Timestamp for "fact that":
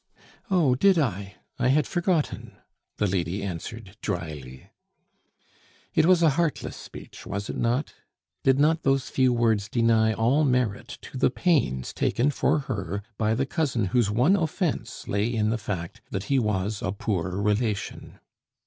15.59-16.23